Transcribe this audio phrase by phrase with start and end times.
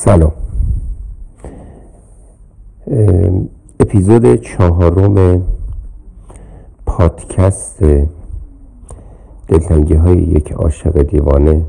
[0.00, 0.32] سلام.
[3.80, 5.42] اپیزود چهارم
[6.86, 7.84] پادکست
[9.48, 11.64] دلتنگی های یک عاشق دیوانه.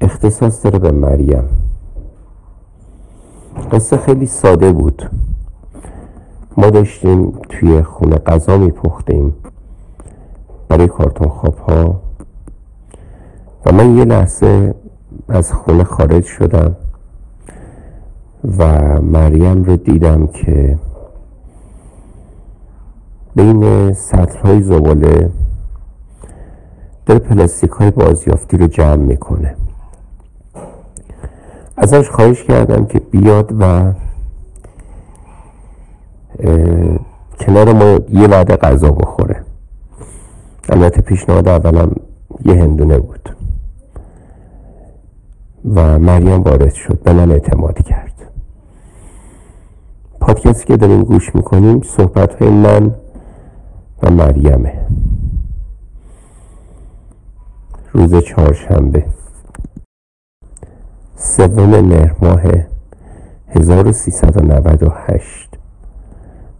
[0.00, 1.44] اختصاص داره به مریم.
[3.72, 5.10] قصه خیلی ساده بود.
[6.56, 9.34] ما داشتیم توی خونه غذا میپختیم
[10.68, 12.00] برای کارتون خواب ها
[13.66, 14.74] و من یه لحظه
[15.28, 16.76] از خونه خارج شدم
[18.58, 18.66] و
[19.00, 20.78] مریم رو دیدم که
[23.36, 25.30] بین سطر های زباله
[27.06, 29.56] داره پلاستیک های بازیافتی رو جمع می‌کنه.
[31.76, 33.92] ازش خواهش کردم که بیاد و
[37.40, 39.42] کنار ما یه وعده غذا بخوره.
[40.68, 41.96] البته پیشنهاد اولم
[42.44, 43.36] یه هندونه بود.
[45.64, 47.02] و مریم وارد شد.
[47.02, 48.32] به من اعتماد کرد.
[50.20, 52.94] پادکستی که داریم گوش می‌کنیم صحبت های من
[54.02, 54.86] و مریمه.
[57.92, 59.06] روز چهارشنبه.
[61.16, 62.42] سوم مهر ماه
[63.48, 65.50] 1398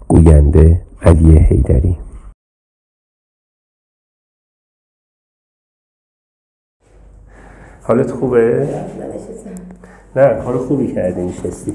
[0.09, 1.99] گوینده علی حیدری.
[7.87, 8.69] حالت خوبه؟
[10.17, 11.73] نه کار خوبی کردی نشستی.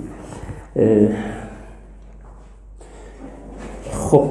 [3.91, 4.27] خب.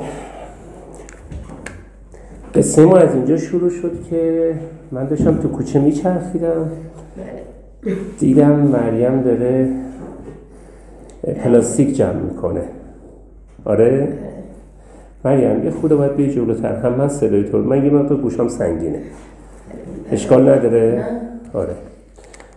[2.55, 4.55] قصه ما از اینجا شروع شد که
[4.93, 6.71] من داشتم تو کوچه میچرخیدم.
[8.19, 9.69] دیدم مریم داره
[11.45, 12.62] پلاستیک جمع می‌کنه.
[13.65, 14.09] آره؟
[15.25, 16.77] مریم یه خود باید بیا جلوتر.
[16.77, 19.03] هم من صدای تو من یه من گوشم سنگینه.
[20.12, 21.05] اشکال نداره؟
[21.54, 21.77] آره.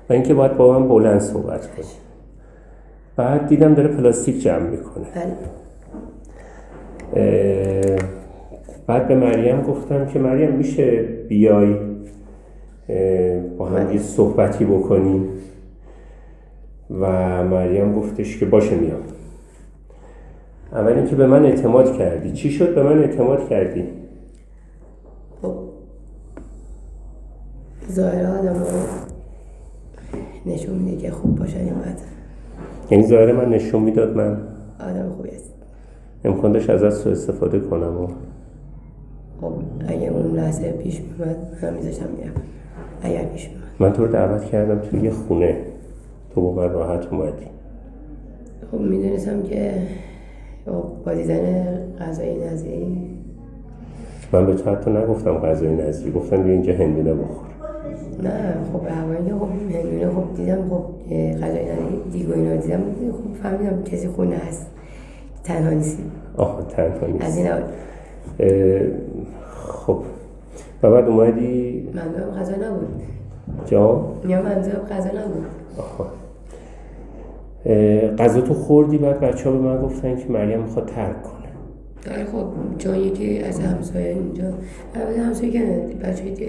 [0.10, 1.86] و اینکه باید با من بلند صحبت کنی.
[3.16, 5.06] بعد دیدم داره پلاستیک جمع می‌کنه.
[5.16, 5.34] بله.
[8.88, 11.76] بعد به مریم گفتم که مریم میشه بیای
[13.58, 13.92] با هم.
[13.92, 15.30] یه صحبتی بکنیم
[16.90, 17.08] و
[17.44, 19.02] مریم گفتش که باشه میام.
[20.72, 22.32] اول اینکه به من اعتماد کردی.
[22.32, 23.84] چی شد به من اعتماد کردی؟
[25.42, 25.56] خب.
[27.92, 28.61] ظاهر آدم
[30.46, 31.98] نشون میده که خوب باشه یا بد
[32.92, 34.38] یعنی ظاهر من نشون می‌داد من.
[34.80, 35.54] آدم خوبی است.
[36.26, 38.08] امکان داشت از سو استفاده کنم و
[39.42, 39.54] خب
[39.88, 42.34] اگه اون لحظه پیش میمد من میذاشتم میرم
[43.02, 45.58] اگر پیش میمد من تو رو دعوت کردم توی یه خونه.
[46.36, 47.46] تو با من راحت اومدی.
[48.72, 49.74] خب می‌دونستم که
[51.06, 52.98] با دیدن غذای نظری
[54.32, 57.51] من به تو حتی نگفتم غذای نظری گفتم بیا اینجا هندونه بخور.
[58.24, 60.84] نه خب اولی خب هندونه خب دیدم خب
[61.42, 61.66] غذای
[62.12, 62.82] دیگو اینا دیدم.
[63.12, 64.68] خب فهمیدم کسی خونه هست.
[65.44, 66.04] تنها نیستی
[66.38, 67.64] آه تنها نیستی از این اول
[69.66, 70.00] خب.
[70.84, 72.88] و بعد اومدی؟ منظورم غذا نبود.
[73.66, 75.46] جا؟ یا منظورم غذا نبود.
[75.78, 76.08] آها
[78.16, 82.16] غذا تو خوردی؟ بعد بچه ها به من گفتن که مریم می‌خواد ترک کنه.
[82.16, 82.46] آره خب
[82.78, 84.44] چون یکی از همسایه اینجا.
[84.96, 85.60] البته همسایه که
[86.04, 86.48] بچه های دیگه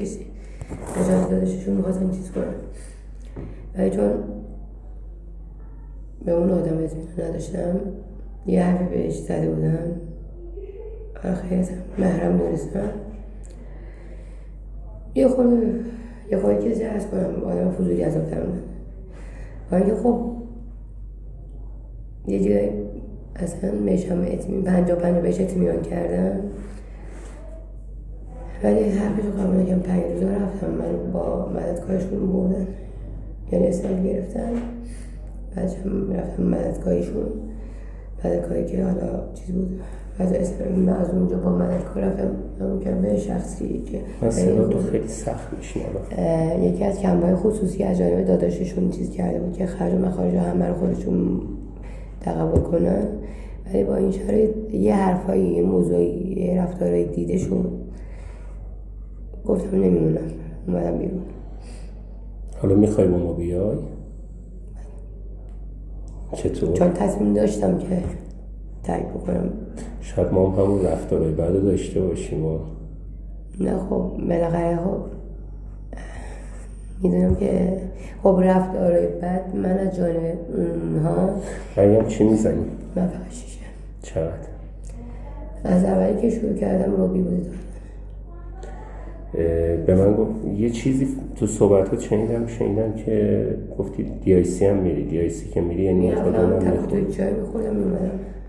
[0.97, 2.55] اجازه دادششون می‌خواستن چیز کنن
[3.79, 4.13] ولی چون
[6.25, 7.81] به اون آدم اطمینان نداشتم
[8.47, 9.93] یه حرفی بهش زده بودم.
[11.35, 11.67] خیلی
[11.99, 12.89] محرم دونستم
[15.15, 15.47] یه خود
[16.31, 17.45] یه خود کسی هست کنم.
[17.45, 18.63] آدم فضولی عذاب در اومد
[19.71, 20.33] و اینکه خب
[22.27, 22.71] یه جای
[23.37, 26.41] اصلا بهشم اتمین پنجا پنجا بهش اطمینان کردم.
[28.65, 32.67] ولی حرفش رو قبول نکردم پنج روزا رفتم من با مددکارشون بردن
[33.53, 34.53] یعنی اسم گرفتن.
[35.57, 37.27] بعدش هم رفتم مددکاریشون
[38.25, 39.81] مددکاری که حالا چیز بود
[40.19, 42.31] از اسم از اونجا با مددکار رفتم.
[42.61, 44.01] همون کمبه شخصی که
[44.71, 49.67] تو خیلی سخت میشنم یکی از کمبه خصوصی از جانب داداششون چیز کرده بود که
[49.67, 51.41] خرج و مخارج همه رو خودشون
[52.21, 53.07] تقبل کنن.
[53.67, 57.82] ولی با این شرایط یه حرفایی یه موضوعی یه رفتارهای دیده شد
[59.47, 60.21] گفتم نمیمونم
[60.67, 61.23] اومدم بیرون
[62.63, 63.77] حالا می‌خوای با ما بیای؟
[66.33, 68.03] چطور؟ چون تصمیم داشتم که
[68.83, 69.51] ترک بکنم
[70.01, 72.59] شاید ما هم همون رفتارهای بعد داشته باشیم و
[73.61, 75.01] نه خب بالاخره خب
[77.03, 77.81] می‌دونم که
[78.23, 81.29] خب رفتارهای بعد من از جانب اونها
[81.77, 82.65] مریم چی می‌زنی؟
[82.97, 83.67] من فقط شیشه
[84.03, 84.53] چقدر؟
[85.65, 87.51] از اولی که شروع کردم روبی بوده
[89.87, 93.47] به من گفت یه چیزی تو صحبتات شنیدم شنیدم که
[93.79, 95.05] گفتی دی آی سی هم میری.
[95.05, 97.07] دی آی سی که میری یعنی متادون هم می‌خوری.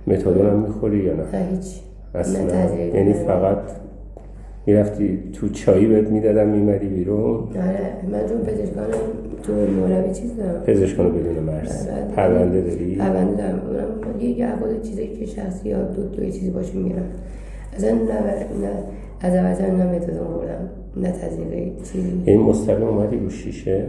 [0.07, 1.79] متادون هم می‌خوری یا نه؟ هیچ.
[2.15, 2.75] اصلا.
[2.93, 3.57] یعنی فقط
[4.65, 7.79] می‌رفتی تو چایی بهت می‌دادم میمدی بیرون؟ آره
[8.11, 8.87] من چون پزشکانم
[9.43, 10.63] تو مولوی چیز دارم.
[10.63, 11.87] پزشکانو بدون مرز.
[11.87, 12.15] بله.
[12.15, 13.61] پرونده داری؟ پرونده دارم.
[13.67, 17.05] اونم یه یه عقاد چیزی که شخصی یا دو دوی چیزی باشه میرم
[17.75, 18.71] اصلا نه نه
[19.23, 23.85] از اول نه متادون خوردم نه تجربه چیزی یعنی مستقیم اومدی رو شیشه؟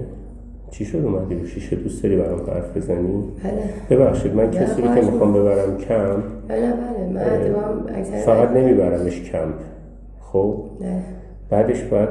[0.71, 3.99] چی شد اومدی رو شیشه؟ دوست داری برام حرف بزنی؟ بله.
[3.99, 7.51] ببخشید من کسی رو که می‌خوام ببرم کمپ بله بله.
[7.51, 9.55] من اکثر فقط نمیبرمش کمپ.
[10.21, 11.03] خب؟ نه.
[11.51, 12.09] بعدش باید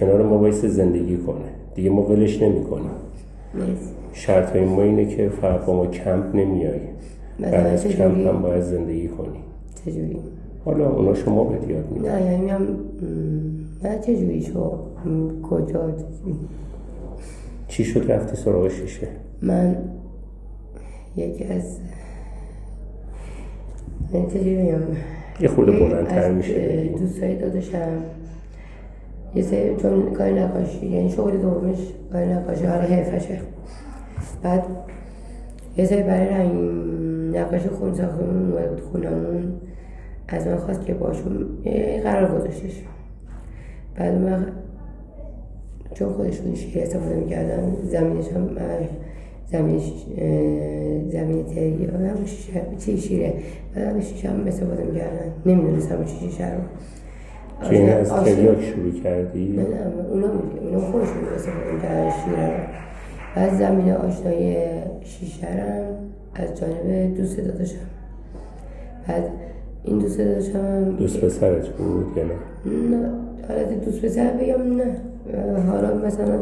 [0.00, 1.44] کنار ما وایسه زندگی کنه.
[1.74, 2.90] دیگه ما ولش نمی کنیم
[3.54, 6.80] نیست شرط های ما اینه که فقط با ما کمپ نمیای
[7.40, 9.38] بعد از کمپ هم باید زندگی کنی.
[9.84, 10.16] چجوری؟
[10.64, 12.14] حالا اونا شما به یاد میدن.
[12.14, 12.68] نه یعنی میگم م،
[13.82, 14.78] نه چجوری شو
[15.42, 16.36] کجا؟ چجوری؟
[17.68, 19.08] چی شد رفتی سراغ شیشه؟
[19.42, 19.76] من
[21.16, 21.78] یکی از
[24.14, 24.80] من چجوری بگم
[25.40, 26.54] یه خورده بلندتر میشه.
[26.56, 26.88] اه، بگی.
[26.88, 27.92] دوستای داداشم.
[29.34, 31.78] یه سری چون کار نقاشی یعنی شغل دومش
[32.12, 33.38] کار نقاشی حالا حرفشه.
[34.42, 34.62] بعد
[35.76, 36.56] یه سری برای رنگ
[37.36, 39.52] نقاشی خون ساختمون اومده بود خونمون.
[40.32, 41.46] از من خواست که باشون
[42.02, 42.82] قرار گذاشتش.
[43.96, 44.46] بعد من
[45.94, 48.50] چون خودشون شیر استفاده می‌کردن زمینش هم
[49.52, 49.92] زمینش
[51.12, 53.34] زمین تری هم شیشه چی شیره؟
[53.74, 55.32] بعد هم شیشه هم استفاده می‌کردن.
[55.46, 56.60] نمی‌دونستم چی شیشه رو.
[57.70, 60.26] این از تریاک شروع کردی؟ نه نه اونا
[60.60, 62.62] اونا خودشون استفاده می‌کردن شیره رو.
[63.36, 64.56] بعد زمین آشنایی
[65.02, 65.84] شیشه رو
[66.34, 67.76] از جانب دوست داداشم.
[69.08, 69.24] بعد
[69.84, 72.32] این دوست داداشم هم دوست پسرت بود یا نه؟
[72.96, 73.10] نه.
[73.48, 74.96] حالت دوست پسر بگم نه.
[75.70, 76.38] حالا مثلا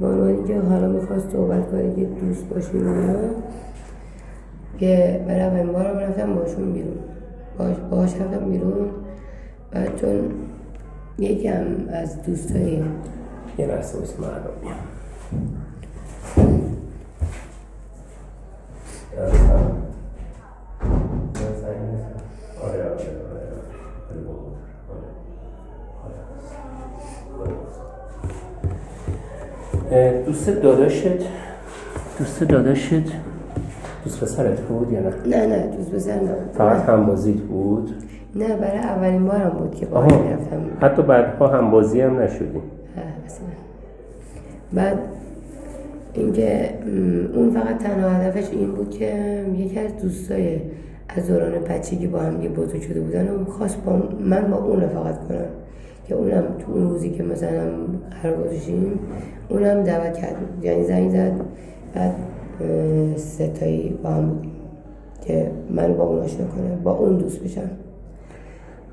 [0.00, 3.14] به عنوانی که حالا می‌خواست صحبت کنه که دوست باشیم اینا
[4.78, 6.98] که برای اولین بارم رفتم باشون بیرون.
[7.58, 8.90] باش باش رفتم بیرون.
[9.70, 10.20] بعد چون
[11.18, 12.82] یکم از دوستای
[13.58, 14.28] یه لحظه بس من
[30.26, 31.08] دوست داداشت؟
[32.18, 33.02] دوست داداشت؟
[34.04, 37.90] دوست پسرت بود یا نه؟ نه نه دوست پسر نه فقط همبازیت بود؟
[38.34, 42.62] نه برای اولین بارم بود که باهاش می‌رفتم حتی بعدها همبازی هم نشدیم
[43.26, 43.46] اصلا.
[44.72, 44.98] بعد
[46.14, 46.70] اینکه
[47.34, 50.60] اون فقط تنها هدفش این بود که یکی از دوستای
[51.08, 54.80] از دوران بچگی با هم یه بزرگ شده بودن و خواست با من با اون
[54.80, 55.46] رفاقت کنم
[56.04, 57.70] که اونم تو اون روزی که مثلا
[58.22, 58.98] قرار گذاشتیم
[59.48, 60.36] اونم دعوت کرد.
[60.62, 61.32] یعنی زنگ زد
[61.94, 62.14] بعد
[63.16, 64.50] ستایی با هم بودیم
[65.26, 67.70] که منو با اون آشنا کنه با اون دوست بشم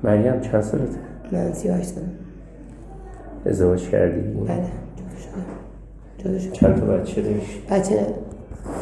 [0.04, 0.98] مریم چند سالته؟
[1.32, 2.06] من سی و هشت سالم.
[3.46, 4.64] ازدواج کردی؟ بله
[6.18, 8.06] جدا شدم چند تا بچه داشتی؟ بچه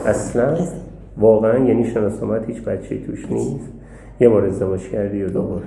[0.06, 0.78] اصلا؟ اصلا.
[1.18, 3.68] واقعا یعنی شناسامت هیچ بچه توش نیست؟
[4.20, 5.60] یه بار ازدواج کردی یا دو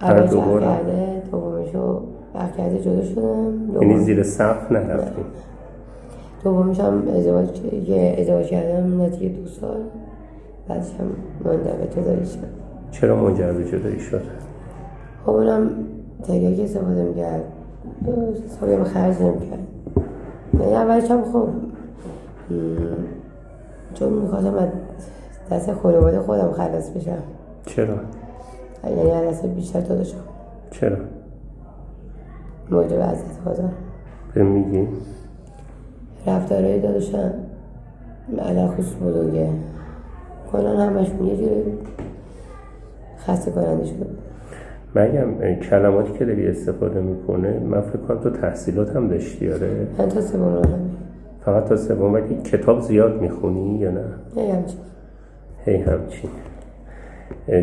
[0.00, 1.22] بار هر اول دو چرخ بار کرده
[2.56, 3.82] کرده جدا شدم.
[3.82, 5.22] یعنی زیر سقف نرفتی؟
[6.44, 7.48] دومش هم ازدواج
[7.86, 9.80] که ازدواج کردم نتیجه دو سال.
[10.68, 11.06] بعدش هم
[11.78, 12.38] به تو داری شد
[12.90, 14.22] چرا منجر به جدایی شد؟
[15.26, 15.70] خب اونم
[16.22, 17.44] تریاک استفاده می‌کرد.
[18.60, 19.66] به خرج نمی‌کرد.
[20.60, 21.48] یعنی اولش هم خب
[23.94, 24.68] چون می‌خواستم از
[25.50, 27.22] دست خانواده خودم خلاص بشم.
[27.66, 27.94] چرا؟
[28.90, 30.16] یعنی دست بیشتر داداشم
[30.70, 30.96] چرا؟
[32.70, 33.68] موجب از خدا
[34.34, 34.88] به میگی؟
[36.26, 37.32] رفتارهای داداشم
[38.38, 39.48] علا خصوص بزرگه
[40.52, 41.78] کلا همشون یه جوری
[43.18, 44.18] خسته کننده شده بود
[44.96, 50.08] اه، کلماتی که داری استفاده می‌کنه من فکر کنم تو تحصیلات هم داشتی آره؟ من
[50.08, 50.90] تا سوم رو همین
[51.44, 52.12] فقط تا سوم.
[52.12, 54.04] ولی کتاب زیاد می‌خونی یا نه؟
[54.36, 54.78] یه همچین.
[55.64, 56.30] هی همچین.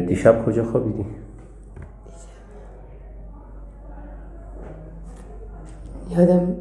[0.08, 1.06] دیشب کجا خوابیدی؟
[6.18, 6.56] یادم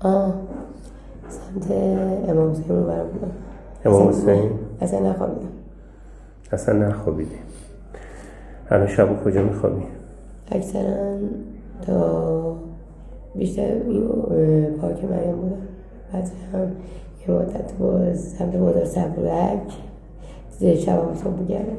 [0.00, 0.34] آه
[1.28, 1.70] سمت
[2.28, 3.30] امام حسین اون برم بودم.
[3.84, 4.50] امام حسین؟
[4.80, 5.48] اصلا نخوابیدم.
[6.52, 7.36] اصلا نخوابیدی.
[8.70, 9.82] الان شب کجا میخوابی؟
[10.52, 11.18] اکثرا
[11.86, 12.56] تا
[13.34, 13.78] بیشتر
[14.80, 15.56] پارک مریم بودم.
[16.12, 16.72] بعد هم
[17.28, 19.72] یه مدت با سمت مدار سبرک
[20.58, 21.76] زیر شب هم صبح بگردم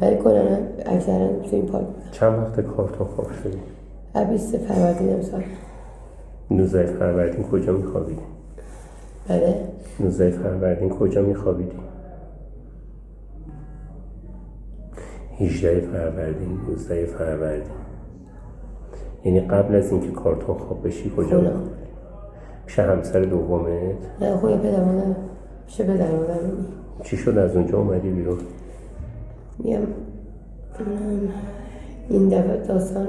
[0.00, 2.10] ولی کلا اکثرا تو این پارک بودم.
[2.12, 3.58] چند وقت کارتون خواب شدی؟
[4.30, 5.42] بیست فروردین امسال.
[6.50, 8.20] 19 فروردین کجا میخوابیدی؟
[9.28, 9.54] بله.
[10.00, 11.76] 19 فروردین کجا میخوابیدی؟
[15.40, 17.62] 18 فروردین 19 فروردین.
[19.24, 21.40] یعنی قبل از اینکه کارتون خواب بشی کجا.
[21.40, 21.70] بودی؟
[22.66, 23.68] پیش همسر دومت؟
[24.20, 25.16] نه خونه پدر مادرم
[25.66, 26.66] پیش پدر مادرم
[27.02, 28.38] چی شد؟ از اونجا اومدی بیرون؟
[29.58, 29.86] میگم ام،
[32.08, 33.06] این دفعه داستان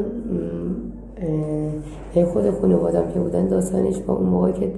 [2.33, 4.71] خود خانوادم که بودن داستانش با اون موقع که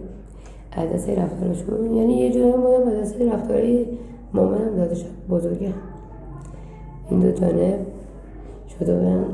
[0.71, 3.87] از دسته رفتارشون یعنی یه جورایی مادم از دسته رفتاری
[4.33, 5.73] مامانم دادش بزرگه.
[7.09, 7.79] این دو جانب
[8.79, 9.25] شده بودن.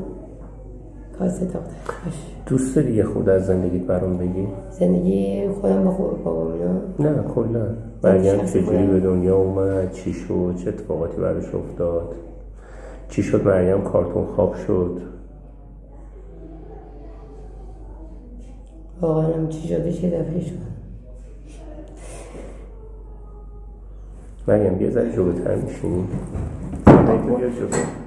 [1.18, 6.52] کاسه دخترش دوست داری یه خود از زندگیت برام بگی؟ زندگی خودم با خود بابام
[6.98, 7.66] نه؟ کلا.
[8.04, 8.86] مریم شخص چجوری.
[8.86, 12.14] به دنیا اومد؟ چی شد؟ چه اتفاقاتی براش افتاد؟
[13.08, 15.00] چی شد مریم؟ کارتون خواب شد؟
[19.00, 20.66] واقعا هم چی شده؟ چه دفعه شد؟
[24.48, 26.04] مریم یه ذره جلوتر میشینی.
[26.84, 28.05] صندلیتو بیار جلو.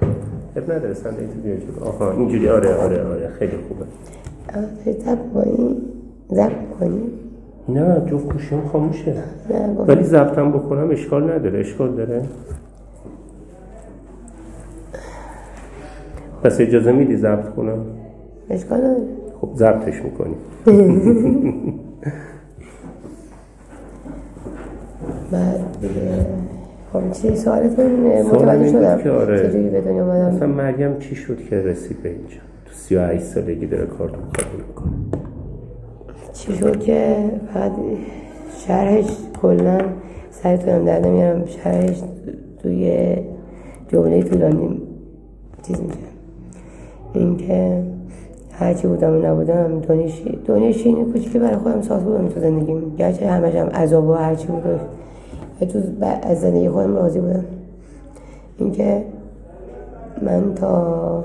[0.56, 2.48] اب نداره صندلیتو بیار جلو آها اینجوری.
[2.48, 3.28] آره آره آره.
[3.38, 3.84] خیلی خوبه.
[4.92, 5.76] زب کنی؟
[6.28, 7.02] زب کنی؟
[7.68, 9.14] نه جفت گوشیم خاموشه.
[9.86, 11.58] ولی ضبطم بکنم اشکال نداره.
[11.58, 12.22] اشکال داره.
[16.42, 17.78] پس اجازه میدی ضبط کنم؟
[18.50, 19.02] اشکال نداره.
[19.40, 20.34] خب ضبطش می‌کنی.
[25.32, 26.29] بعد دیگه خب
[27.12, 27.86] چی سوالتون
[28.22, 28.98] متوجه این شدم.
[28.98, 29.48] که آره.
[29.48, 33.66] چجوری به دنیا اومدم مثلا مریم چی شد که رسید به اینجا؟ تو 38 سالگی
[33.66, 34.90] داره کارتون کاری می‌کنه.
[36.32, 37.16] چی شد که
[37.54, 37.72] فقط
[38.66, 39.06] شرحش
[39.42, 39.78] کلا
[40.30, 42.02] سرتونم در نمیارم شرحش
[42.62, 43.16] توی
[43.88, 44.82] جمله طولانی
[45.66, 45.96] چیز میشه.
[47.14, 47.82] اینکه
[48.52, 52.94] هرچی بودم و نبودم دنیا شی- دنیا شیرین کوچیکی برای خودم ساخته بودم تو زندگیم.
[52.98, 54.80] گرچه همش هم عذاب و هرچی بود.
[55.66, 57.44] تو ب- از زندگی خودم راضی بودم.
[58.58, 59.04] اینکه
[60.22, 61.24] من تا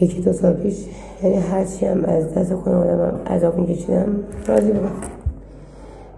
[0.00, 0.86] یکی دو سال پیش
[1.22, 4.06] یعنی هرچی هم از دست خانوادم عذاب میکشیدم
[4.46, 4.90] راضی بودم.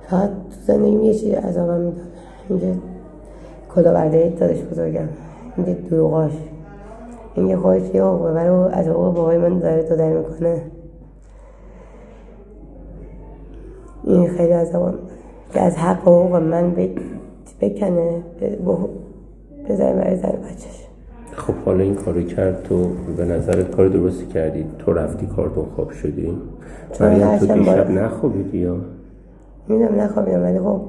[0.09, 2.07] فقط تو زندگیم یه چیز عذابم می‌داد.
[2.49, 2.75] اینکه
[3.75, 5.09] کلاورده دادش بزرگم
[5.57, 6.33] اینکه دروغاش
[7.35, 10.63] اینکه خودش یه حقوق ببره و از حقوق بابای من داره دادر می‌کنه.
[14.05, 15.12] این خیلی عذابم می‌داد
[15.53, 17.01] که از حق حقوق من بک-
[17.61, 18.77] بکنه به- به-
[19.69, 20.87] بذاره برای زن بچهش.
[21.33, 24.67] خب حالا این کارو کرد تو به نظرت کار درستی کردی.
[24.79, 26.33] تو رفتی کارتون خواب شدی.
[27.01, 28.77] مریم تو دیشب نخوابیدی یا؟
[29.69, 30.81] می‌دونم نخوابیدم ولی خب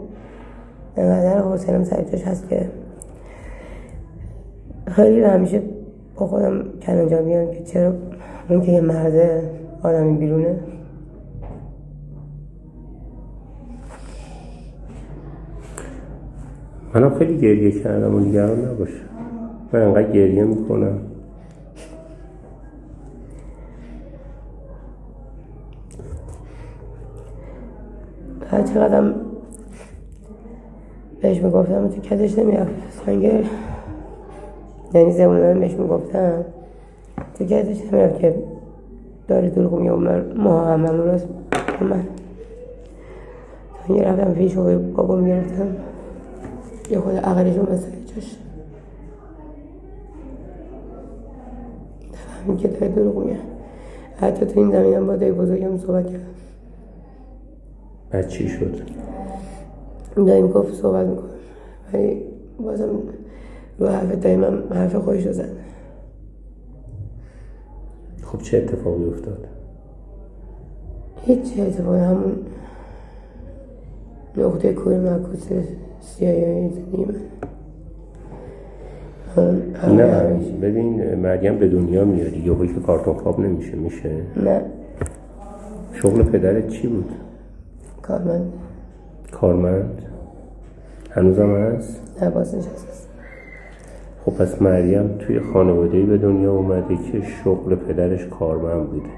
[0.98, 2.70] انقدر حوصلم سر جاش هست که
[4.88, 5.62] خیلی همیشه
[6.16, 7.94] با خودم کلنجا میام که چرا
[8.50, 9.42] اون که یه مرده
[9.84, 10.56] آدمی بیرونه.
[16.96, 18.90] منم خیلی گریه کردم و نگران نباش.
[19.74, 20.98] من انقدر گریه می‌کنم.
[28.52, 29.16] هر چقدرم
[31.22, 32.72] بهش می‌گفتم تو کتش نمی‌رفت؟
[33.06, 33.44] سنگر
[34.94, 36.46] یعنی زمانه من بهش می‌گفتم
[37.38, 38.36] تو کتش نمی‌رفت که
[39.28, 41.28] داری دروغ میگه من ما همه راست
[41.82, 42.04] من
[43.96, 45.76] یه رفتم پیش و بابا می‌گرفتم.
[46.90, 48.36] یه خود عقلش رو مسئله چاش
[52.14, 53.40] فهمید که داره دروغ میگه.
[54.18, 56.26] حتی تو این زمینم با دای بزرگم صحبت کردم
[58.10, 58.82] بعد چی شد؟
[60.16, 61.30] دایم گفت صحبت می‌کنم
[61.94, 62.22] ولی
[62.60, 62.90] بازم
[63.80, 65.50] رو حرف دایم هم حرف خودش رو زد.
[68.24, 69.48] خب چه اتفاقی افتاد؟
[71.26, 72.36] هیچ اتفاقی همون
[74.38, 75.20] نقطه کور
[76.20, 77.16] زندگی من.
[79.38, 80.60] همون همه نه.
[80.62, 84.12] ببین مریم به دنیا میاری یهو که کارتون خواب نمیشه میشه؟
[84.44, 84.62] نه.
[85.94, 87.12] شغل پدرت چی بود؟
[88.02, 88.54] کارمند.
[89.32, 90.02] کارمند؟
[91.10, 93.10] هنوزم هست؟ نه باز نشست است.
[94.26, 99.10] خب پس مریم توی خانواده‌ای به دنیا اومده که شغل پدرش کارمند بوده.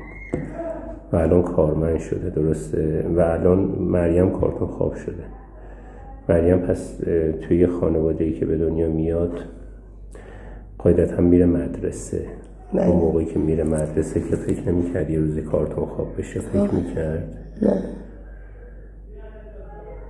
[1.13, 5.23] و الان کارمند شده درسته؟ و الان مریم کارتون خواب شده.
[6.29, 6.97] مریم پس
[7.41, 9.39] توی یه خانواده‌ای که به دنیا میاد
[10.77, 12.25] قاعدتا میره مدرسه.
[12.73, 12.87] بله.
[12.87, 17.37] اون موقعی که میره مدرسه که فکر نمی‌کرد یه روزی کارتون خواب بشه فکر می‌کرد.
[17.61, 17.83] نه.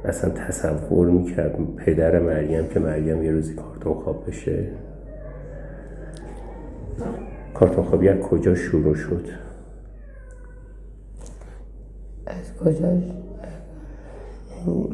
[0.05, 4.67] اصلا تصور می‌کرد پدر مریم که مریم یه روزی کارتون خواب بشه.
[7.53, 9.25] کارتون خوابی از کجا شروع شد؟
[12.27, 13.13] از کجاش؟ یعنی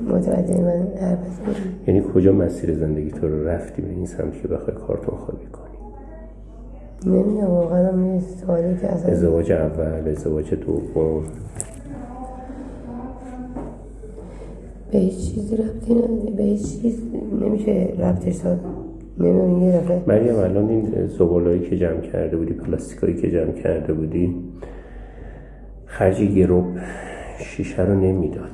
[0.09, 1.19] متوجه من حرف
[1.87, 5.71] یعنی کجا مسیر زندگی تو رو رفتی به این سمت که بخوای کارتون خوابی کنی
[7.05, 11.23] نمی‌دونم واقعا هم یه سوالی که اصلا ازدواج اول ازدواج دوم.
[14.91, 16.31] به هیچ چیزی ربطی نداره.
[16.37, 17.01] به هیچ چیز
[17.41, 18.59] نمیشه ربطش داد
[19.19, 23.93] نمی‌دونم یه دفعه مریم الان این زبالایی که جمع کرده بودی پلاستیکایی که جمع کرده
[23.93, 24.35] بودی
[25.85, 26.65] خرج گروب
[27.39, 28.49] شیشه رو نمی‌داد.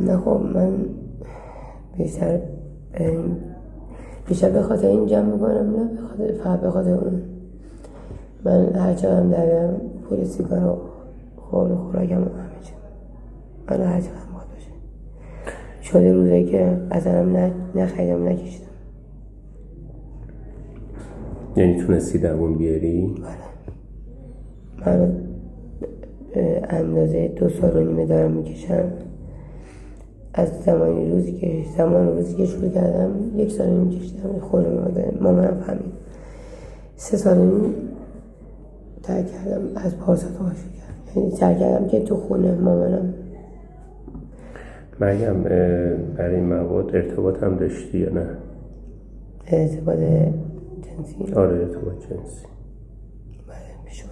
[0.00, 0.72] نه خب من
[1.98, 2.40] بیشتر
[4.28, 7.22] بیشتر به خاطر این جمع می‌کنم نه به خاطر فقط به خاطر اون.
[8.44, 10.78] من هر چقدر در بیارم پول سیگار و
[11.36, 12.72] خورد و خوراکم و همه چی.
[13.70, 14.70] من هر چقدر باید باشه.
[15.82, 18.66] شده روزایی که اصلا نه نخریدم نکشیدم
[21.56, 23.14] یعنی تونستی دوون بیاری؟
[24.86, 25.12] من رو
[26.34, 28.84] به اندازه دو سال و نیمه دارم می‌کشم.
[30.38, 34.66] از زمانی روزی که زمان روزی که شروع کردم یک سال نیم کشیدم خود
[35.20, 35.92] مامانم فهمید.
[36.96, 37.74] سه سال نیم
[39.02, 39.62] ترک کردم.
[39.76, 41.20] از پارسا تا کردم.
[41.20, 43.14] یعنی ترک کردم که تو خونه مامانم
[45.00, 45.42] مریم
[46.16, 48.26] برای مواد ارتباط هم داشتی یا نه؟
[49.46, 51.32] ارتباط جنسی.
[51.34, 52.46] آره ارتباط جنسی.
[53.48, 54.04] بله پیش.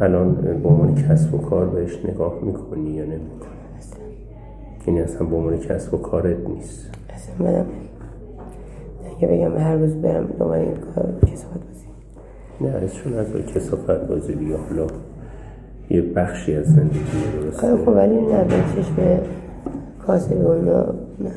[0.00, 3.57] الان به عنوان کسب و کار بهش نگاه می‌کنی یا نمی‌کنی؟
[4.88, 6.90] این اصلا به عنوان کسب و کارت نیست.
[7.10, 7.66] اصلا منم
[9.16, 11.86] اگه بگم هر روز برم دنبال این کار کسافت بازی.
[12.60, 14.86] نه ازشون از کسافت بازی دیگه حالا
[15.90, 16.98] یه بخشی از زندگی
[17.42, 17.66] درسته.
[17.66, 19.20] آره خب ولی نه به چشم
[20.06, 20.82] کاسبی و اینا
[21.20, 21.30] نه.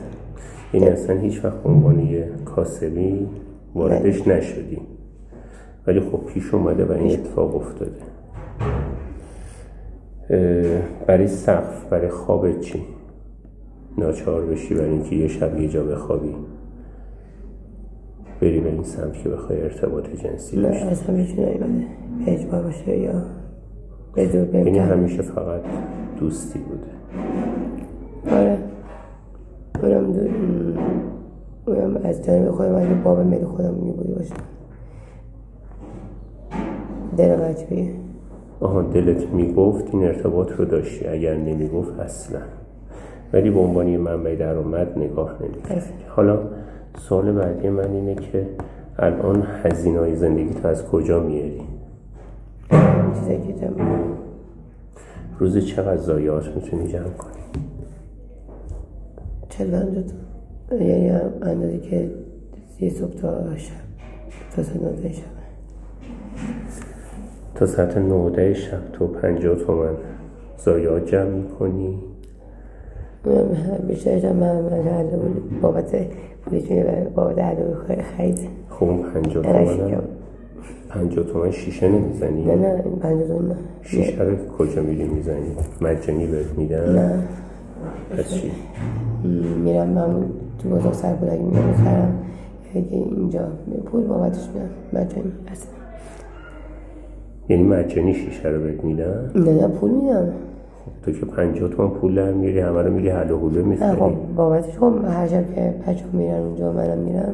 [0.73, 3.27] یعنی اصلا هیچ وقت به عنوان یه کاسبی
[3.75, 4.81] واردش نشدی.
[5.87, 7.91] ولی خب پیش اومده و این اتفاق افتاده.
[11.07, 12.83] برای سقف برای خواب چی؟
[13.97, 16.35] ناچار بشی برای اینکه یه شب یه جا بخوابی.
[18.41, 21.85] بری به این سمت که بخوای ارتباط جنسی اصلا پیش نیومده
[22.25, 23.23] به اجبار باشه یا
[24.13, 25.61] به زور یعنی همیشه فقط
[26.19, 26.91] دوستی بوده.
[28.37, 28.57] آره.
[29.83, 30.19] اونم دو...
[31.67, 34.33] اونم از جانب خودم اگه باب میل خودم میبودی باشه.
[37.17, 37.93] دل قطبیه
[38.59, 42.39] آها دلت می‌گفت این ارتباط رو داشتی اگر نمی‌گفت اصلا.
[43.33, 46.39] ولی به عنوان یه منبع درآمد نگاه نمی‌کردی حالا
[46.97, 48.47] سوال بعدی من اینه که
[48.99, 51.61] الان هزینه های زندگی تو از کجا میاری
[55.39, 57.41] روز چقدر ضایعات می‌تونی جمع کنی؟
[59.49, 60.75] چل پنجاه تا.
[60.75, 62.11] یعنی هم اندازی که
[62.79, 63.73] یه صبح تا شب.
[64.55, 65.23] تا سه نوزده شب.
[67.55, 69.93] تا ساعت 19 شب تو 50 تومن
[70.59, 71.99] ضایعات جمع می‌کنی؟
[73.87, 75.95] بیشترش هم من کرده بود بابت
[76.45, 77.63] پولیش میده بابت عدو
[78.17, 80.01] خریده خب اون 50 نه تومن.
[80.89, 83.55] 50 تومن شیشه نمی‌زنی؟ نه نه این پنجاه تا نه.
[83.81, 87.23] شیشه رو کجا میری می‌زنی؟ مجانی بهت میدن؟ نه.
[88.17, 88.51] پس چی؟
[89.63, 90.25] میرم من
[90.63, 92.19] تو بازار سرپولکی میرم می‌خرم.
[92.75, 93.47] اگه اینجا
[93.85, 95.71] پول بابتش میدم مجانی اصلا.
[97.49, 100.29] یعنی مجانی شیشه رو بهت میدن؟ نه نه پول میدم.
[101.03, 103.95] تو که 50 تومن پول در میاری همه رو میری حل و حوله نه می‌خری
[103.95, 107.33] خب بابتش خب هر شب که بچه میرن اونجا منم میرم.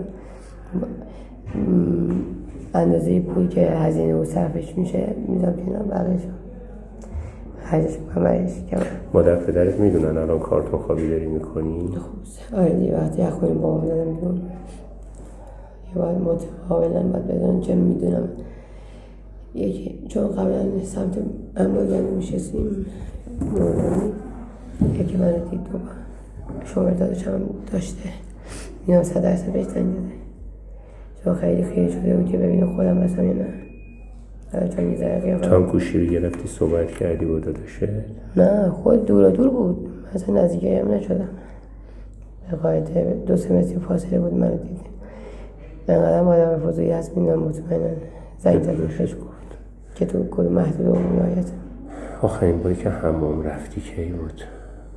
[2.73, 6.21] اندازه پول که هزینه و صرفش میشه میدم کنار بقیهش.
[7.63, 8.77] خرجش می‌کنم کم
[9.13, 11.89] مادر پدرت می‌دونن الان کارتون خوابی داری می‌کنی؟
[12.53, 14.41] آره یه وقتی از خونه بابام دادم بیرون
[15.95, 18.29] یه باید متقابلا باید بدونم چه می‌دونم.
[19.55, 21.17] یکی چون قبلا سمت
[21.55, 22.85] امناگان میشستیم.
[24.93, 25.77] یکی من دید و
[26.65, 28.09] شماره دادش هم داشته.
[28.85, 29.95] اینا صد درصد بهش زنگ
[31.23, 33.47] چون خیلی خیلی شده بود که ببینه خودم هستم یا نه.
[34.69, 37.89] چون یه ذره قیافم تو هم گوشی رو گرفتی صحبت کردی با داداشه
[38.35, 39.89] نه خود دور دور بود.
[40.15, 41.29] مثلا نزدیکی هم نشدم.
[42.51, 44.79] به قاعده دو سه متر فاصله بود منو دید.
[45.87, 47.87] انقدر آدم فضولی هست می‌دونم مطمئنا
[48.39, 49.57] زنگ زد بهش گفت
[49.95, 50.95] که تو کدوم محدود و
[52.21, 54.41] آخرین باری که حمام رفتی کی بود؟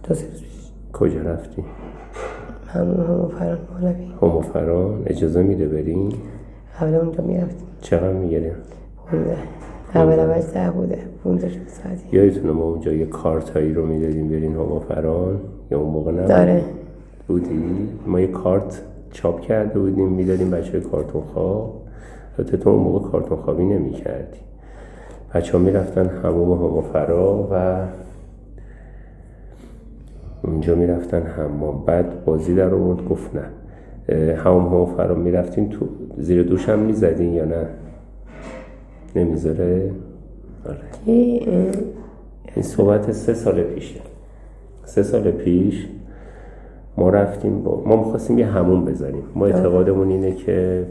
[0.09, 0.71] دو سه روز پیش.
[0.93, 1.65] کجا رفتی؟
[2.67, 6.09] همون همون فران مولوی هم فران اجازه میده بریم
[6.81, 7.67] قبل اونجا می‌رفتیم.
[7.81, 8.53] چقدر می‌گیریم
[9.07, 9.37] پونزه
[9.95, 10.99] اول اولش ده بوده.
[11.23, 12.17] پونزه شد ساعتی.
[12.17, 16.65] یادتونه ما اونجا یه کارتایی رو می‌دادیم برین هم فران یا اون موقع نبود؟ داره.
[17.29, 21.83] بودی؟ ما یه کارت چاپ کرده بودیم می‌دادیم بچه کارتون خواب
[22.39, 24.39] البته تو اون موقع کارتون خوابی نمی کردی
[25.35, 27.87] بچه ها می رفتن هموم هموفرا و
[30.43, 31.85] اونجا می رفتن حمام.
[31.85, 33.43] بعد بازی در آورد گفت نه.
[34.37, 35.89] هموم هموفرا می رفتین تو
[36.19, 37.67] زیر دوش هم می زدین یا نه؟
[39.17, 39.91] نمی‌ذاره؟
[40.67, 40.79] آره.
[42.55, 44.01] این صحبت سه سال پیشه.
[44.85, 45.87] سه سال پیش
[47.01, 49.23] ما رفتیم با ما می‌خواستیم یه همون بزنیم.
[49.35, 50.87] ما اعتقادمون اینه که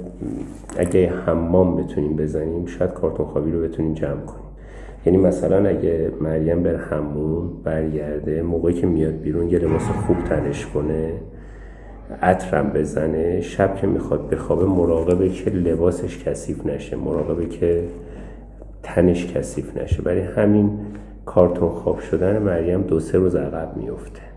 [0.77, 4.45] اگه حمام بتونیم بزنیم شاید کارتون خوابی رو بتونیم جمع کنیم.
[5.05, 10.65] یعنی مثلا اگه مریم بر همون برگرده موقعی که میاد بیرون یه لباس خوب تنش
[10.65, 11.11] کنه
[12.21, 17.83] عطرم بزنه شب که می‌خواد بخوابه مراقبه که لباسش کثیف نشه مراقبه که
[18.83, 20.01] تنش کثیف نشه.
[20.01, 20.71] برای همین
[21.25, 24.28] کارتون خواب شدن مریم دو سه روز عقب میفته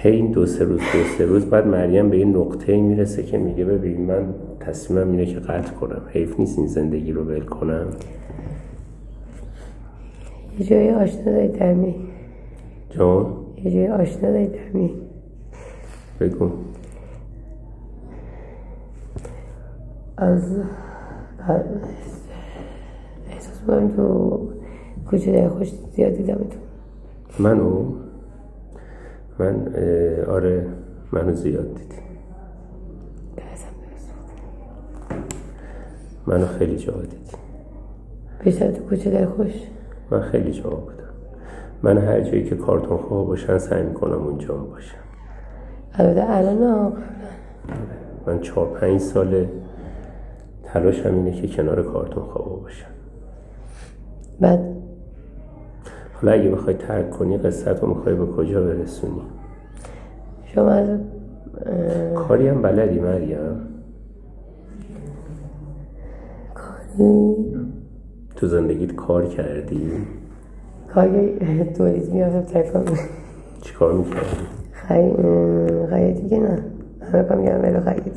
[0.00, 3.38] هی این دو سه روز دو سه روز بعد مریم به این نقطه می‌رسه که
[3.38, 6.02] میگه ببین من تصمیمم اینه که قطع کنم.
[6.08, 7.86] حیف نیست این زندگی رو ول کنم.
[10.58, 11.94] یه جای آشنا داری درمی
[12.90, 14.94] جان؟ یه جای آشنا داری درمی
[16.20, 16.50] بگو.
[20.16, 20.56] از
[23.30, 24.40] احساس می‌کنم تو
[25.10, 26.60] کوچه در خوش زیاد دیدمتون.
[27.38, 27.92] منو؟
[29.38, 29.74] من
[30.28, 30.66] آره
[31.12, 31.96] منو زیاد دیدی
[33.36, 34.12] درستم درست
[36.26, 37.16] منو خیلی جا دیدی
[38.44, 39.52] بیشتر تو کوچه در خوش؟
[40.10, 40.94] من خیلی جا بودم.
[41.82, 44.98] من هر جایی که کارتون خواه باشن سعی می‌کنم اونجا باشم.
[45.94, 46.92] البته الان نه
[48.26, 49.48] من چهار پنج ساله
[50.64, 52.90] تلاشم اینه که کنار کارتون خواب باشم.
[54.40, 54.77] بعد؟
[56.22, 59.22] حالا اگه بخوای ترک کنی قصت رو می‌خوای به کجا برسونی؟
[60.44, 60.88] شما از
[61.66, 63.38] اه، کاری هم بلدی مریم
[66.54, 67.34] کاری؟
[68.36, 69.92] تو زندگیت کار کردی؟
[70.94, 72.84] کاری تولید میافتم تکان
[73.60, 74.26] چیکار می‌کردی؟
[74.72, 74.94] خی...
[74.94, 76.64] اه، خیاطی که نه.
[77.12, 78.10] همه کار میگم ولی خیاطی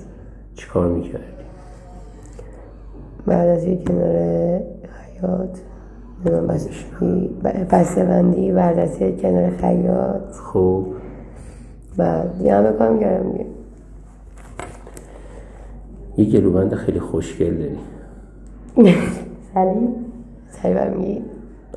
[0.55, 1.23] چیکار می‌کردی؟
[3.25, 4.61] بعد از یک کنار
[5.21, 5.70] بستگی
[7.71, 10.31] بسته بندی بردستی کنار خیاط.
[10.31, 10.85] خب
[11.97, 13.45] بعد دیگه همه کار می‌کردم دیگه
[16.17, 17.77] یه گلوبند خیلی خوشگل داری.
[19.53, 19.89] سلیب.
[20.49, 21.21] سلیب هم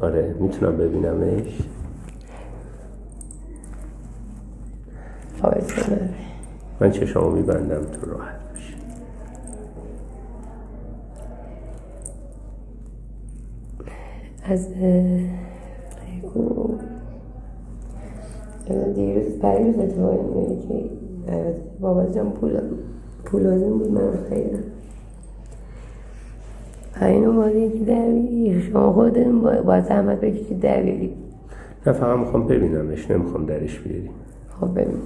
[0.01, 1.59] آره می‌تونم ببینمش.
[6.81, 8.44] من چشامو میبندم تو راحت.
[14.45, 14.69] از
[18.95, 20.91] دیروز پریروز اتفاقی میگه که
[21.81, 22.61] بابت جان پول
[23.25, 24.59] پول لازم بود من خیلی
[27.01, 31.13] اینو باید یکی در شما خودتون با- باید زحمت بکشید در بیاری
[31.87, 34.11] نه فقط می‌خوام ببینمش نمی‌خوام درش بیاری.
[34.61, 34.97] خب ببین.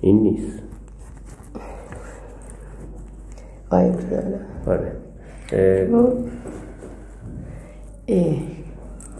[0.00, 0.62] این نیست.
[3.70, 4.40] قایم الان.
[4.66, 4.92] آره.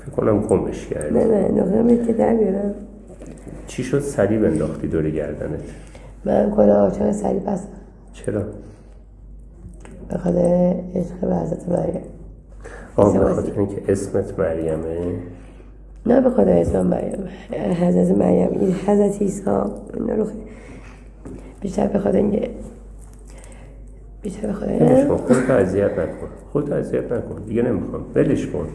[0.01, 1.15] فکر کنم گمش کردی.
[1.15, 2.75] نه نه نقطه که در بیارم.
[3.67, 5.61] چی شد؟ صلیب انداختی دور گردنت؟
[6.25, 7.69] من کلا آچار سری بستم.
[8.13, 8.43] چرا؟
[10.09, 12.03] به خاطر عشق به حضرت مریم.
[12.97, 13.35] آه به.
[13.35, 15.15] خاطر اینکه اسمت مریمه.
[16.07, 17.29] نه به خاطر اسم مریم.
[17.81, 19.43] حضرت مریم این حضرت عیسی
[19.95, 20.27] اینا رو
[21.61, 22.51] بیشتر به خاطر اینکه
[24.23, 24.53] بیشتر
[25.09, 26.29] به خودتو اذیت نکن.
[26.53, 27.43] خودتو اذیت نکن.
[27.47, 28.07] دیگه نمی‌خوام.
[28.15, 28.69] ولش کن.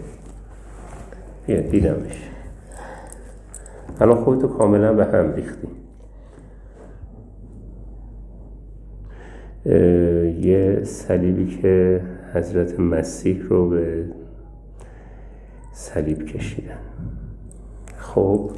[1.48, 2.30] بیا دیدمش.
[4.02, 5.68] الان خودتو کاملا به هم ریختی.
[10.48, 12.02] یه صلیبی که
[12.34, 14.06] حضرت مسیح رو به
[15.74, 16.78] صلیب کشیدن.
[17.98, 18.52] خب؟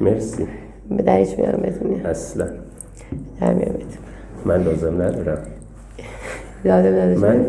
[0.00, 0.46] مرسی.
[0.90, 1.88] به درش میارم بهتون.
[1.88, 2.48] میارم اصلا.
[3.40, 3.74] در میارم
[4.44, 5.38] من لازم ندارم.
[7.16, 7.46] من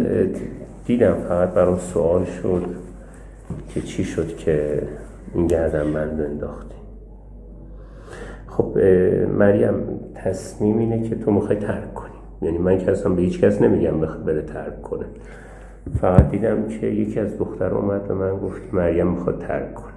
[0.85, 2.65] دیدم فقط برام سوال شد
[3.69, 4.81] که چی شد که
[5.33, 6.75] این گردن بند انداختی.
[8.47, 8.77] خب
[9.37, 9.73] مریم
[10.15, 12.09] تصمیم اینه که تو می‌خوای ترک کنی.
[12.41, 15.05] یعنی من که اصلا به هیچ کس نمیگم بخ- بره ترک کنه.
[16.01, 19.93] فقط دیدم که یکی از دختر اومد به من گفت مریم می‌خواد ترک کنه.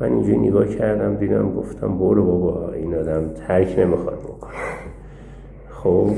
[0.00, 4.52] من اینجوری نگاه کردم دیدم گفتم برو بابا این آدم ترک نمی‌خواد بکنه.
[5.70, 6.10] خب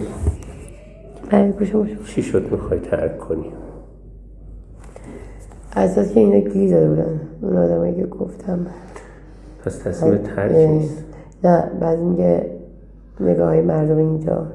[1.33, 3.53] من گوشم چی شد می‌خوای ترک کنی؟
[5.73, 7.21] اساس که اینا گیری داده بودن.
[7.43, 8.67] اون آدمایی که گفتم.
[9.65, 11.05] پس تصمیم ترک نیست؟
[11.45, 12.51] نه بعد اینکه
[13.21, 14.47] نگاه های مردم اینجا.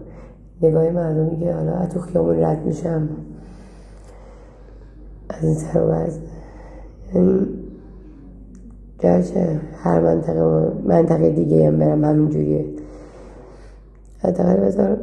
[0.61, 3.09] نگاه مردمی که حالا از تو خیابون رد میشم.
[5.29, 6.19] از این سر و از
[7.15, 7.47] یعنی
[8.99, 12.65] گرچه هر منطقه منطقه دیگه هم برم همینجوریه.
[14.19, 14.97] حداقل بذار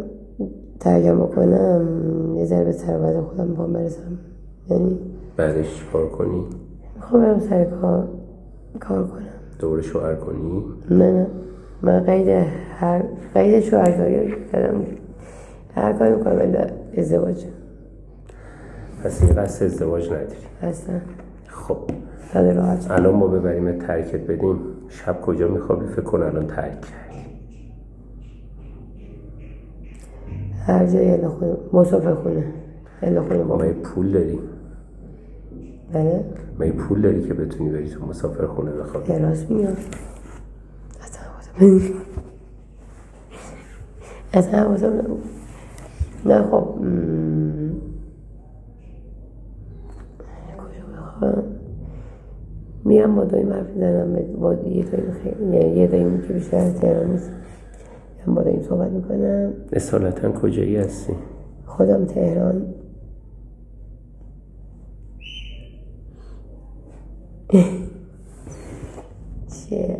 [0.80, 1.86] ترکم بکنم
[2.36, 4.18] یه ذره به سر خودم پا برسم.
[4.70, 4.98] یعنی
[5.36, 6.44] بعدش کار کنی؟
[6.96, 8.08] می‌خوام برم سر کار
[8.80, 9.22] کار کنم.
[9.58, 11.26] دوره شوهر کنی؟ نه نه.
[11.82, 12.46] من قید
[12.78, 13.02] هر
[13.34, 14.84] قید شوهرکاری کردم.
[15.74, 16.66] هر کاری می‌کنم الا
[16.96, 17.44] ازدواج
[19.04, 20.26] پس این قصد ازدواج نداری.
[20.62, 20.94] اصلا.
[21.46, 21.76] خب.
[22.90, 24.56] الان ما ببریم ترکت بدیم.
[24.88, 26.76] شب کجا میخوابی؟ فکر کن الان ترک.
[30.66, 32.44] هر جای الا خونه مسافر خونه
[33.02, 34.38] الا خونه بابا پول داری
[35.92, 36.24] بله؟
[36.58, 39.72] ما پول داری که بتونی بری تو مسافر خونه بخوابی راست میگم
[44.32, 45.22] اصلا حواسم نبود
[46.26, 46.74] نه خب
[52.84, 57.10] میرم با دایی حرف می‌زنم با یه دایی خیلی یه دایی که بیشتر از تهران
[57.10, 57.30] نیست.
[58.20, 59.52] میرم با داییم صحبت می‌کنم.
[59.72, 61.12] اصالتا کجایی هستی؟
[61.66, 62.74] خودم تهران.
[69.48, 69.96] چیه؟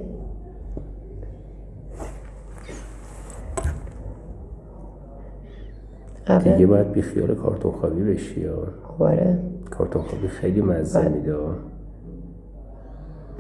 [6.45, 8.55] دیگه باید بی خیال کارتون خوابی بشی یا؟
[8.89, 9.39] دوباره
[9.71, 11.09] کارتون خوابی خیلی مزه.
[11.09, 11.37] میده.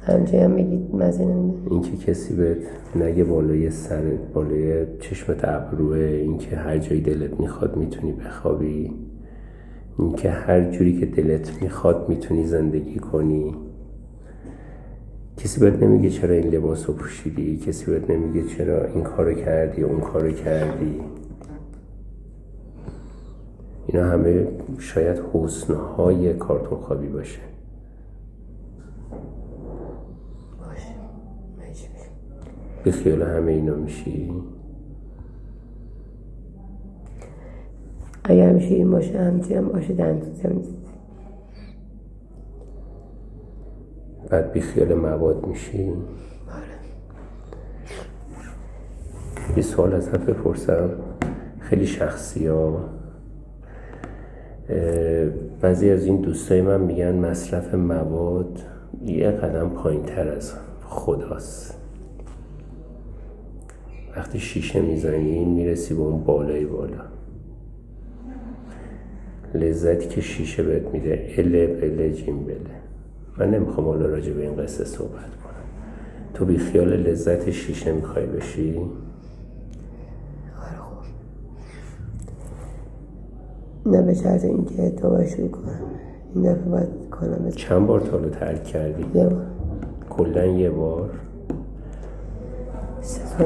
[0.03, 1.23] همچنین هم بگید مزه
[1.71, 2.59] اینکه کسی بهت
[2.97, 8.93] نگه بالای سرت بالای چشمت ابروه اینکه هر جایی دلت می‌خواد می‌تونی بخوابی.
[9.99, 13.55] اینکه هر جوری که دلت می‌خواد می‌تونی زندگی کنی.
[15.37, 19.83] کسی بهت نمیگه چرا این لباس رو پوشیدی؟ کسی بهت نمیگه چرا این کارو کردی
[19.83, 21.01] اون کارو کردی؟
[23.87, 27.41] اینا همه شاید حسنهای کارتون خوابی باشه
[31.71, 32.11] هیچ میشه.
[32.85, 34.33] به خیال همه اینا میشی؟
[38.25, 40.75] اگر میشه این باشه همچنین هم باشه دندوزی هم نیست.
[44.31, 45.93] بعد بی خیال مواد میشی؟
[49.57, 50.91] یه سوال ازت بپرسم
[51.61, 52.81] خیلی شخصی ها.
[55.61, 58.59] بعضی از این دوستای من میگن مصرف مواد
[59.07, 60.53] یه قدم پایین تر از
[60.85, 61.80] خداست.
[64.17, 67.05] وقتی شیشه می‌زنی می‌رسی به اون بالای بالا.
[69.55, 72.57] لذتی که شیشه بهت میده اله بله جیم بله
[73.39, 75.65] من نمی‌خوام حالا راجع به این قصه صحبت کنم.
[76.35, 81.05] تو بی خیال لذت شیشه می‌خوای بشی؟ آره خوب.
[83.95, 85.81] نه به شرط اینکه تو باید شروع کنم.
[86.35, 89.47] این دفعه باید کنم چند بار تا رو ترک کردی؟ یه بار.
[90.11, 91.11] کلا یه بار.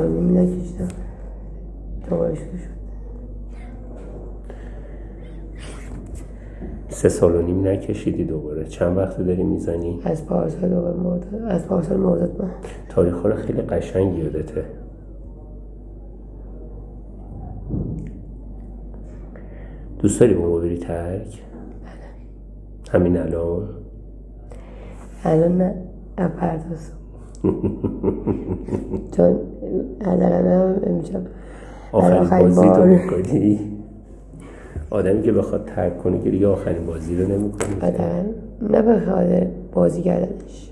[0.03, 0.89] نیم نکشتم
[2.09, 2.75] شروع شد.
[6.89, 8.65] سه سال و نیم نکشیدی دوباره.
[8.65, 12.51] چند وقت داری می‌زنی؟ از پارسال دوباره مرداد از پارسال مرداد من.
[12.89, 14.65] تاریخ رو خیلی قشنگ یادته.
[19.99, 21.43] دوست داری با ما بری ترک؟
[22.91, 23.69] همین الان؟
[25.25, 25.75] الان نه
[26.17, 26.93] از پرداز
[29.17, 29.41] چون
[30.07, 31.23] هم امشب
[31.93, 33.61] آخرین بازی تو می‌کنی
[34.91, 38.27] آدمی که بخواد ترک کنه که دیگه آخرین بازی رو نمی‌کنی حداقل
[38.63, 40.71] نه به خاطر بازی کردنش.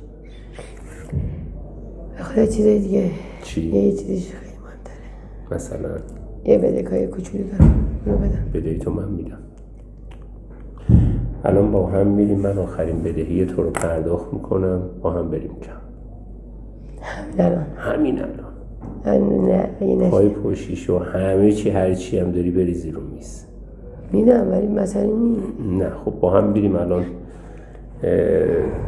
[2.16, 3.10] به خاطر چیزای دیگه.
[3.42, 5.56] چی؟ یه چیزیش خیلی مهمتره.
[5.56, 5.88] مثلا؟
[6.44, 7.74] یه بدهکاری کوچولو دارم.
[8.06, 8.44] اونو بدم.
[8.54, 9.38] بدهی تو من میدم.
[11.44, 12.40] الان با هم میریم.
[12.40, 14.82] من آخرین بدهی تو رو پرداخت می‌کنم.
[15.02, 15.72] با هم بریم کم
[17.02, 17.66] همین الان.
[17.76, 18.51] همین الان.
[19.06, 23.44] نه پای پشیش و همه چی هر چی هم داری بریزی رو میز.
[24.12, 24.96] میدم ولی نیست.
[25.78, 27.04] نه خب با هم میریم الان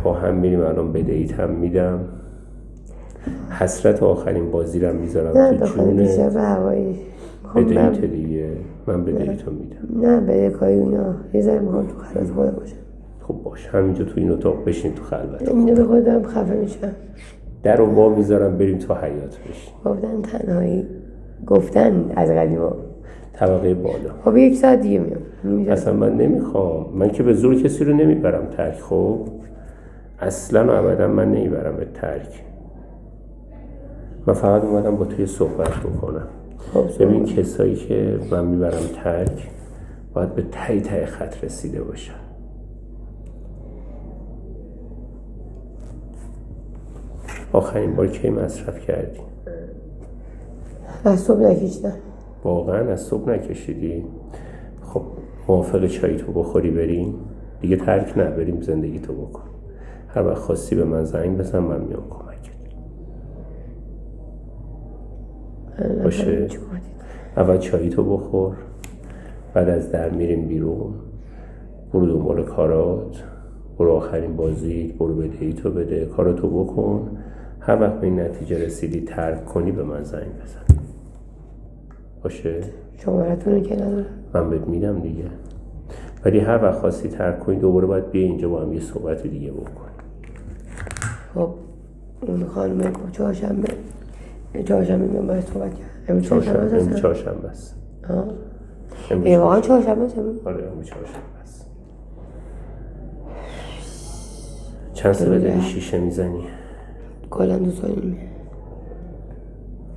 [0.04, 2.00] با هم میریم الان بدهیت هم میدم.
[3.50, 6.96] حسرت آخرین بازی رو هم نه می‌ذارم تو بیشتر جونه به هوایی
[7.56, 8.48] بدهیت دیگه.
[8.86, 10.08] من بدهیتو میدم.
[10.08, 11.14] نه بدهکاری و اینا.
[11.34, 12.76] یه ذره می‌خوام تو خلوت خودم باشم.
[13.20, 15.48] خب باش همینجا تو این اتاق بشین تو خلوت.
[15.48, 16.92] اینجا به خودم خفه میشم.
[17.64, 20.86] در رو وا می‌ذارم بریم تو حیات بشین گفتن تنهایی.
[21.46, 22.76] گفتن از قدیما
[23.32, 24.10] طبقه بالا.
[24.24, 25.00] خب یک ساعت دیگه
[25.44, 25.68] میام.
[25.68, 26.86] اصلا من نمی‌خوام.
[26.94, 29.18] من که به زور کسی رو نمی‌برم ترک خب؟
[30.20, 32.42] اصلا و ابدا من نمی‌برم به ترک.
[34.26, 36.26] من فقط اومدم با توی صحبت بکنم.
[36.74, 39.50] خب ببین کسایی که من می‌برم ترک
[40.14, 42.14] باید به تای تای خط رسیده باشن.
[47.54, 49.20] آخرین بار کی مصرف کردی؟
[51.04, 51.92] از صبح نکشیدم.
[52.44, 54.04] واقعا از صبح نکشیدی؟
[54.82, 55.02] خب
[55.48, 57.14] موافق چایی تو بخوری بریم؟
[57.60, 59.42] دیگه ترک نه بریم زندگی تو بکن.
[60.08, 62.54] هر وقت خواستی به من زنگ بزن من میام کمکت.
[66.04, 66.48] باشه؟
[67.36, 68.56] اول چایی تو بخور
[69.54, 70.94] بعد از در میریم بیرون.
[71.92, 73.24] برو دنبال کارات.
[73.78, 76.06] برو آخرین بازی برو بدهی تو بده.
[76.06, 77.18] کاراتو بکن.
[77.66, 80.80] هر وقت به این نتیجه رسیدی ترک کنی به من زنگ بزن.
[82.22, 82.60] باشه؟
[82.96, 84.06] شمارتون رو که ندارم.
[84.34, 85.24] من بهت میدم دیگه.
[86.24, 89.50] ولی هر وقت خواستی ترک کنی دوباره باید بیا اینجا با هم یه صحبت دیگه
[89.50, 89.90] بکن
[91.34, 91.50] خب
[92.20, 93.68] اون خانم چهارشنبه
[94.64, 96.20] چهارشنبه میام باید صحبت کرد.
[96.22, 97.76] چهارشنبه چهارشنبه است؟
[98.10, 98.24] آه.
[99.10, 100.18] امروز ای واقعا چهارشنبه.
[100.18, 101.70] امروز؟ آره امروز چهارشنبه است.
[104.94, 106.44] چند ساله داری شیشه می‌زنی؟
[107.34, 108.16] کلا دو سال نیمه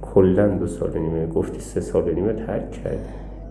[0.02, 2.98] کلا دو سال نیمه گفتی سه سال نیمه ترک کردی.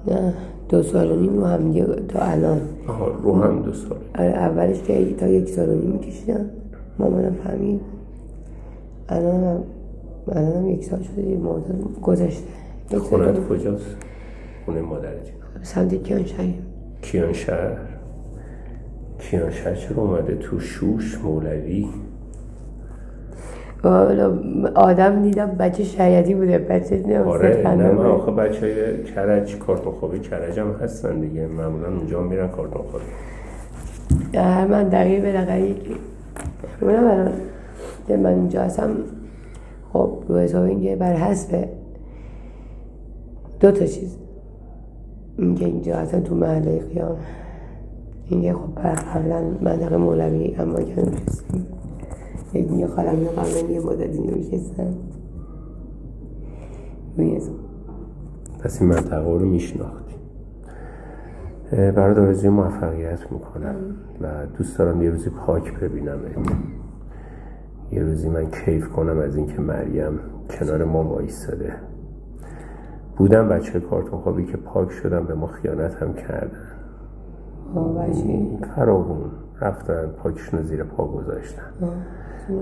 [0.06, 0.34] نه
[0.68, 1.72] دو سال و نیم رو هم
[2.08, 2.60] تا الان.
[2.88, 3.98] آها رو هم دو سال.
[4.18, 6.44] آره، اولش که تا یک سال و نیم میکشیدم
[6.98, 7.80] مامانم فهمید.
[9.08, 9.62] الان هم
[10.28, 12.48] الان هم یک سال شده یه مدت گذشته.
[12.98, 13.48] خونت.
[13.48, 13.96] کجاست؟
[14.64, 16.54] خونه مادرت سمت کیانشهر؟
[17.02, 17.76] کیان شهر
[19.18, 21.86] کیان شهر چرا اومده؟ تو شوش مولوی.
[23.86, 24.38] والا
[24.74, 28.06] آدم دیدم بچه شریعتی بوده بچه دیدم آره نه من.
[28.06, 33.04] آخه بچه های کرج کارتون خوابی کرج هم هستن دیگه معمولا اونجا میرن کارتون خوابی
[34.32, 35.96] در هر منطقه بالاخره یکی
[36.82, 37.32] الان
[38.08, 38.90] که من اینجا هستم.
[39.92, 41.64] خب رو حساب اینکه بر حسب
[43.60, 44.16] دو تا چیز.
[45.38, 47.16] اینکه اینجا هستم تو محله قیام.
[48.30, 48.80] اینکه خب
[49.14, 51.66] قبلا منطقه مولوی اما که نمیشستیم
[52.62, 54.94] دیگه خالم قبلا یه مدتی نمیشستم
[58.60, 60.14] پس این منطقه رو میشناختی.
[61.72, 63.74] اه، برات آرزوی موفقیت می‌کنم.
[64.20, 66.18] و دوست دارم یه روزی پاک ببینم.
[67.92, 70.18] یه روزی من کیف کنم از اینکه مریم
[70.50, 71.72] کنار ما وایستاده.
[73.16, 76.50] بودم بچه کارتون؟ خوابی که پاک شدم به ما خیانت هم کردن.
[78.76, 81.62] فراغون رفتن پاکشون زیر پا گذاشتن.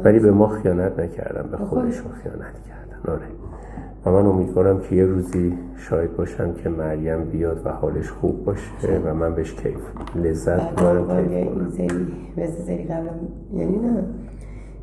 [0.05, 3.13] ولی به ما خیانت نکردن به خودشون خیانت کردن.
[3.13, 3.27] آره.
[4.07, 9.01] و من امیدوارم که یه روزی شاید باشم که مریم بیاد و حالش خوب باشه
[9.05, 9.81] و من بهش کیف
[10.15, 11.29] لذت ببرم.
[11.29, 12.07] کیف کنم.
[12.37, 12.89] مثل سری
[13.53, 14.05] یعنی نه.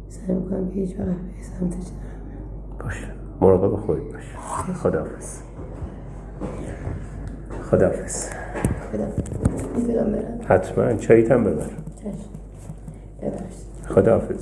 [0.09, 1.13] سعی می‌کنم که هیچ وقت به
[1.59, 1.91] سمتش
[2.83, 3.07] باشه.
[3.41, 4.35] مراقب خودت باش.
[4.73, 5.41] خداحافظ.
[7.71, 8.29] خداحافظ.
[8.91, 9.07] خدا
[9.75, 10.39] می‌تونم برم.
[10.47, 10.93] حتما.
[10.93, 11.53] چاییت هم ببر.
[13.21, 13.41] ببخشید
[13.89, 14.35] خداحافظ.